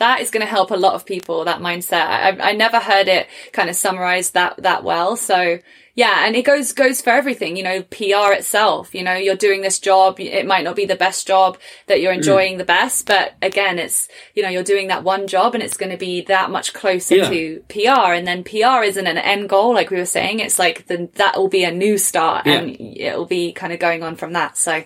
[0.01, 3.07] that is going to help a lot of people that mindset I, I never heard
[3.07, 5.59] it kind of summarized that that well so
[5.95, 9.61] yeah and it goes goes for everything you know pr itself you know you're doing
[9.61, 12.17] this job it might not be the best job that you're mm.
[12.17, 12.57] enjoying mm.
[12.59, 15.91] the best but again it's you know you're doing that one job and it's going
[15.91, 17.29] to be that much closer yeah.
[17.29, 20.87] to pr and then pr isn't an end goal like we were saying it's like
[20.87, 22.53] the, that will be a new start yeah.
[22.53, 24.83] and it'll be kind of going on from that so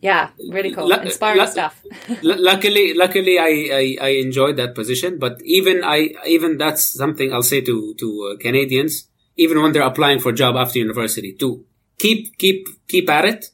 [0.00, 1.82] yeah, really cool, L- inspiring l- stuff.
[2.22, 5.18] luckily, luckily, I, I, I enjoyed that position.
[5.18, 9.82] But even I even that's something I'll say to to uh, Canadians, even when they're
[9.82, 11.64] applying for a job after university, to
[11.98, 13.46] keep keep keep at it,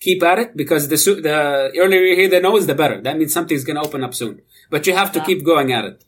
[0.00, 3.00] keep at it because the the earlier you hear the no's, the better.
[3.00, 4.42] That means something's going to open up soon.
[4.70, 5.24] But you have to yeah.
[5.24, 6.04] keep going at it.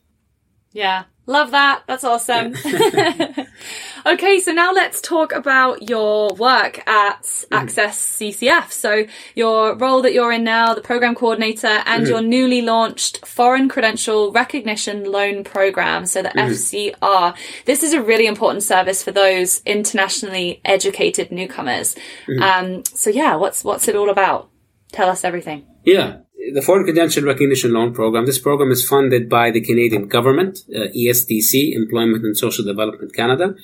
[0.71, 1.83] Yeah, love that.
[1.87, 2.55] That's awesome.
[4.05, 7.45] Okay, so now let's talk about your work at mm.
[7.51, 8.71] Access CCF.
[8.71, 12.09] So your role that you're in now, the program coordinator, and mm.
[12.09, 16.93] your newly launched Foreign Credential Recognition Loan Program, so the mm.
[16.95, 17.35] FCR.
[17.65, 21.95] This is a really important service for those internationally educated newcomers.
[22.41, 24.51] Um, so yeah, what's what's it all about?
[24.91, 25.65] Tell us everything.
[25.83, 26.17] Yeah
[26.53, 28.25] the Foreign Credential Recognition Loan Program.
[28.25, 33.55] This program is funded by the Canadian government, uh, ESDC, Employment and Social Development Canada.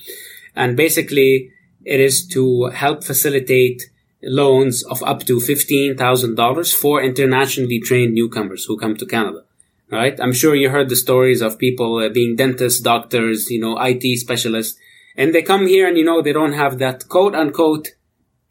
[0.55, 1.51] And basically,
[1.85, 3.83] it is to help facilitate
[4.23, 9.43] loans of up to $15,000 for internationally trained newcomers who come to Canada.
[9.89, 10.17] Right?
[10.21, 14.19] I'm sure you heard the stories of people uh, being dentists, doctors, you know, IT
[14.19, 14.79] specialists,
[15.17, 17.89] and they come here and, you know, they don't have that quote unquote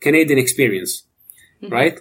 [0.00, 1.04] Canadian experience.
[1.62, 1.72] Mm-hmm.
[1.72, 2.00] Right?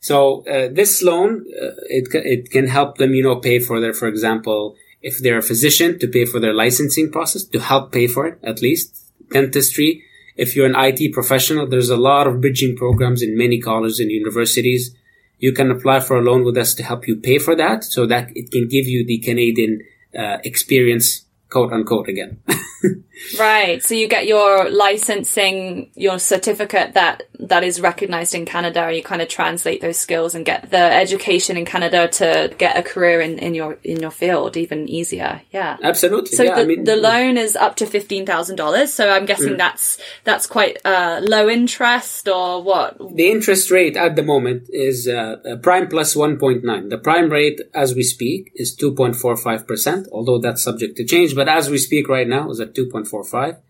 [0.00, 3.94] So, uh, this loan, uh, it, it can help them, you know, pay for their,
[3.94, 8.06] for example, if they're a physician to pay for their licensing process, to help pay
[8.06, 10.04] for it at least dentistry.
[10.36, 14.10] If you're an IT professional, there's a lot of bridging programs in many colleges and
[14.10, 14.94] universities.
[15.38, 18.06] You can apply for a loan with us to help you pay for that so
[18.06, 19.80] that it can give you the Canadian
[20.18, 22.40] uh, experience quote unquote again.
[23.38, 23.82] right.
[23.82, 29.02] So you get your licensing, your certificate that that is recognized in Canada, and you
[29.02, 33.20] kind of translate those skills and get the education in Canada to get a career
[33.20, 35.42] in, in your in your field even easier.
[35.50, 35.76] Yeah.
[35.82, 36.36] Absolutely.
[36.36, 38.92] So yeah, the, I mean, the loan is up to fifteen thousand dollars.
[38.92, 39.58] So I'm guessing Mm.
[39.58, 42.96] that's that's quite uh, low interest or what?
[43.14, 46.90] the interest rate at the moment is uh, uh, prime plus 1.9.
[46.90, 51.34] The prime rate as we speak is 2.45%, although that's subject to change.
[51.34, 52.74] But as we speak right now is at
[53.04, 53.60] 2.45.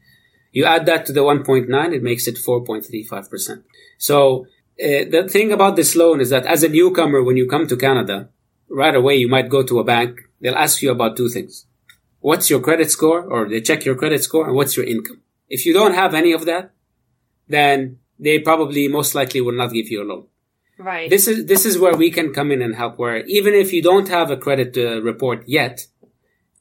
[0.52, 3.64] You add that to the 1.9, it makes it 4.35%.
[3.98, 4.46] So
[4.82, 7.76] uh, the thing about this loan is that as a newcomer, when you come to
[7.76, 8.28] Canada,
[8.68, 10.20] right away you might go to a bank.
[10.40, 11.66] They'll ask you about two things.
[12.20, 13.22] What's your credit score?
[13.22, 15.20] Or they check your credit score and what's your income?
[15.48, 16.72] If you don't have any of that,
[17.48, 20.26] then they probably most likely will not give you a loan.
[20.78, 21.08] Right.
[21.08, 22.98] This is this is where we can come in and help.
[22.98, 25.86] Where even if you don't have a credit uh, report yet,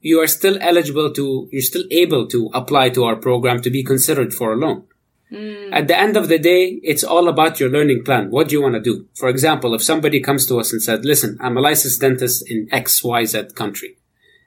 [0.04, 1.50] you are still eligible to.
[1.52, 4.84] You're still able to apply to our program to be considered for a loan.
[5.30, 5.74] Hmm.
[5.74, 8.30] At the end of the day, it's all about your learning plan.
[8.30, 9.08] What do you want to do?
[9.16, 12.68] For example, if somebody comes to us and said, "Listen, I'm a licensed dentist in
[12.72, 13.98] X Y Z country,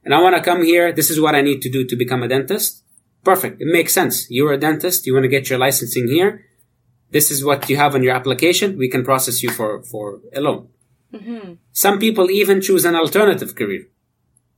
[0.04, 0.92] and I want to come here.
[0.92, 2.84] This is what I need to do to become a dentist."
[3.24, 3.60] Perfect.
[3.60, 4.30] It makes sense.
[4.30, 5.04] You're a dentist.
[5.04, 6.46] You want to get your licensing here
[7.10, 8.76] this is what you have on your application.
[8.76, 10.68] We can process you for, for a loan.
[11.12, 11.54] Mm-hmm.
[11.72, 13.86] Some people even choose an alternative career,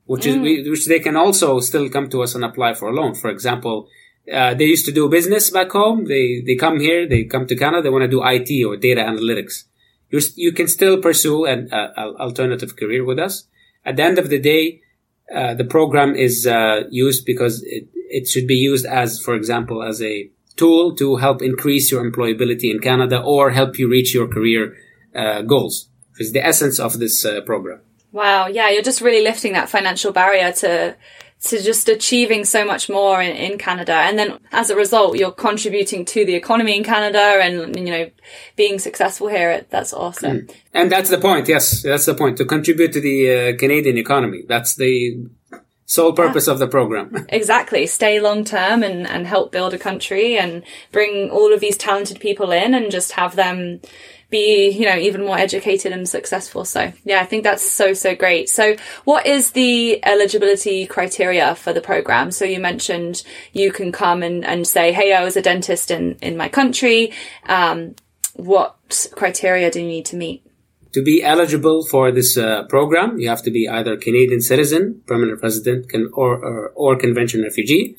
[0.09, 0.37] which is,
[0.67, 3.15] which they can also still come to us and apply for a loan.
[3.15, 3.89] For example,
[4.33, 6.07] uh, they used to do business back home.
[6.07, 9.03] They, they come here, they come to Canada, they want to do IT or data
[9.03, 9.65] analytics.
[10.09, 13.49] You, you can still pursue an uh, alternative career with us.
[13.85, 14.81] At the end of the day,
[15.35, 19.83] uh, the program is uh, used because it, it should be used as, for example,
[19.83, 24.27] as a tool to help increase your employability in Canada or help you reach your
[24.27, 24.75] career
[25.15, 27.81] uh, goals, is the essence of this uh, program.
[28.13, 28.47] Wow.
[28.47, 28.71] Yeah.
[28.71, 30.97] You're just really lifting that financial barrier to,
[31.43, 33.93] to just achieving so much more in, in Canada.
[33.93, 38.11] And then as a result, you're contributing to the economy in Canada and, you know,
[38.57, 39.67] being successful here.
[39.71, 40.39] That's awesome.
[40.39, 40.55] Mm.
[40.75, 41.49] And that's the point.
[41.49, 41.83] Yes.
[41.83, 44.43] That's the point to contribute to the uh, Canadian economy.
[44.49, 45.27] That's the
[45.89, 46.53] sole purpose yeah.
[46.53, 47.27] of the program.
[47.31, 47.87] exactly.
[47.87, 52.21] Stay long term and, and help build a country and bring all of these talented
[52.21, 53.81] people in and just have them
[54.31, 56.65] be, you know, even more educated and successful.
[56.65, 58.49] So yeah, I think that's so, so great.
[58.49, 62.31] So what is the eligibility criteria for the program?
[62.31, 63.23] So you mentioned
[63.53, 67.13] you can come and, and say, Hey, I was a dentist in, in my country.
[67.47, 67.95] Um,
[68.35, 70.45] what criteria do you need to meet?
[70.93, 75.43] To be eligible for this uh, program, you have to be either Canadian citizen, permanent
[75.43, 77.97] resident, can, or, or, or convention refugee.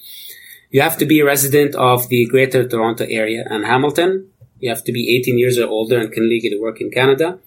[0.72, 4.30] You have to be a resident of the Greater Toronto Area and Hamilton.
[4.60, 7.40] You have to be 18 years or older and can legally work in Canada.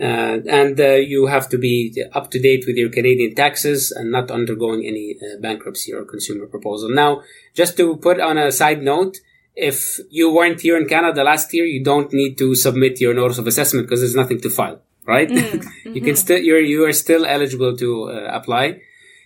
[0.00, 4.12] Uh, and uh, you have to be up to date with your Canadian taxes and
[4.12, 6.88] not undergoing any uh, bankruptcy or consumer proposal.
[6.88, 7.22] Now,
[7.54, 9.18] just to put on a side note,
[9.56, 13.38] if you weren't here in Canada last year, you don't need to submit your notice
[13.38, 15.28] of assessment because there's nothing to file, right?
[15.28, 15.36] Mm,
[15.84, 16.04] you mm-hmm.
[16.04, 18.80] can still you're you are still eligible to uh, apply.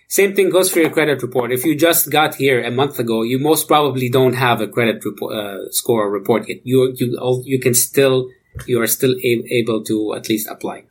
[0.07, 1.51] Same thing goes for your credit report.
[1.51, 5.03] If you just got here a month ago, you most probably don't have a credit
[5.03, 6.59] report, uh, score report yet.
[6.63, 8.29] You you you can still
[8.67, 10.83] you are still a- able to at least apply.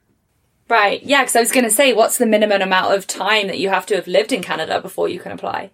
[0.69, 1.03] Right.
[1.03, 1.23] Yeah.
[1.23, 3.87] Because I was going to say, what's the minimum amount of time that you have
[3.87, 5.71] to have lived in Canada before you can apply?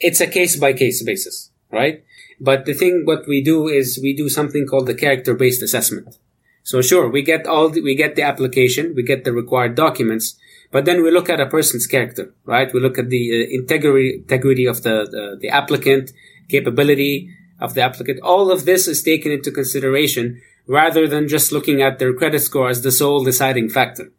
[0.00, 2.04] It's a case by case basis, right?
[2.38, 6.18] But the thing, what we do is we do something called the character based assessment.
[6.62, 10.38] So sure, we get all, the, we get the application, we get the required documents,
[10.70, 12.72] but then we look at a person's character, right?
[12.72, 16.12] We look at the uh, integrity, integrity of the, the, the applicant,
[16.48, 18.20] capability of the applicant.
[18.22, 22.68] All of this is taken into consideration rather than just looking at their credit score
[22.68, 24.12] as the sole deciding factor.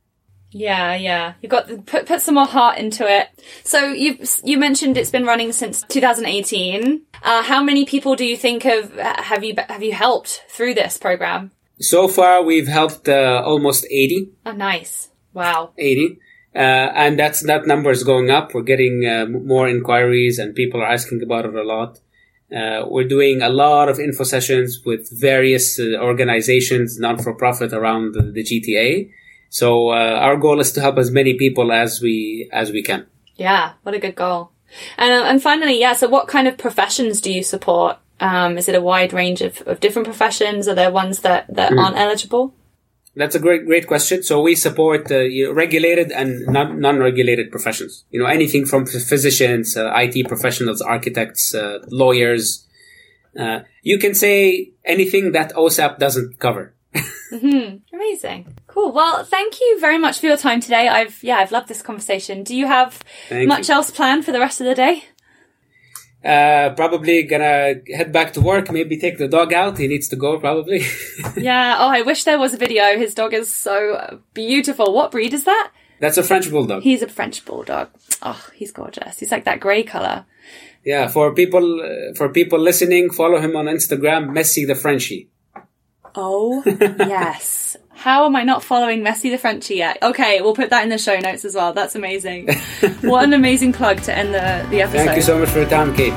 [0.51, 1.33] Yeah, yeah.
[1.41, 3.27] You've got to put put some more heart into it.
[3.63, 7.03] So you you mentioned it's been running since 2018.
[7.21, 10.97] Uh, how many people do you think have have you have you helped through this
[10.97, 11.51] program?
[11.79, 14.31] So far, we've helped uh, almost 80.
[14.45, 15.09] Oh, nice!
[15.33, 16.19] Wow, 80.
[16.55, 18.53] Uh, and that's that number is going up.
[18.53, 21.99] We're getting uh, more inquiries, and people are asking about it a lot.
[22.55, 27.71] Uh, we're doing a lot of info sessions with various uh, organizations, non for profit
[27.71, 29.11] around the, the GTA.
[29.49, 33.05] So uh, our goal is to help as many people as we as we can.
[33.35, 34.51] Yeah, what a good goal.
[34.97, 35.93] And and finally, yeah.
[35.93, 37.97] So, what kind of professions do you support?
[38.19, 40.67] Um, is it a wide range of, of different professions?
[40.67, 41.79] Are there ones that that mm.
[41.79, 42.53] aren't eligible?
[43.19, 44.23] That's a great great question.
[44.23, 48.05] So we support uh, you know, regulated and non non regulated professions.
[48.11, 52.65] You know anything from physicians, uh, IT professionals, architects, uh, lawyers.
[53.83, 56.73] you can say anything that OSAP doesn't cover.
[56.95, 57.77] mm-hmm.
[57.93, 58.55] Amazing.
[58.67, 58.79] Cool.
[58.79, 58.91] Cool.
[58.93, 60.87] Well, thank you very much for your time today.
[60.87, 62.43] I've yeah, I've loved this conversation.
[62.43, 63.75] Do you have Thank much you.
[63.75, 65.03] else planned for the rest of the day?
[66.23, 68.71] Uh, probably gonna head back to work.
[68.71, 69.77] Maybe take the dog out.
[69.77, 70.37] He needs to go.
[70.39, 70.81] Probably.
[71.37, 71.77] yeah.
[71.79, 72.97] Oh, I wish there was a video.
[72.97, 74.93] His dog is so beautiful.
[74.93, 75.71] What breed is that?
[75.99, 76.83] That's a French bulldog.
[76.83, 77.89] He's a French bulldog.
[78.21, 79.19] Oh, he's gorgeous.
[79.19, 80.25] He's like that grey color.
[80.83, 85.29] Yeah, for people uh, for people listening, follow him on Instagram, Messi the Frenchie.
[86.15, 87.77] Oh, yes.
[87.93, 89.97] How am I not following Messi the Frenchie yet?
[90.01, 91.73] Okay, we'll put that in the show notes as well.
[91.73, 92.49] That's amazing.
[93.01, 95.05] what an amazing plug to end the, the episode.
[95.05, 96.13] Thank you so much for your time, Kate.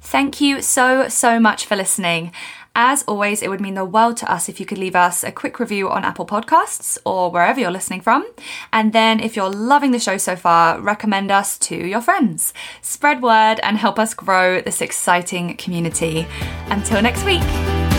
[0.00, 2.32] Thank you so, so much for listening.
[2.74, 5.32] As always, it would mean the world to us if you could leave us a
[5.32, 8.26] quick review on Apple Podcasts or wherever you're listening from.
[8.72, 12.54] And then, if you're loving the show so far, recommend us to your friends.
[12.80, 16.26] Spread word and help us grow this exciting community.
[16.70, 17.97] Until next week.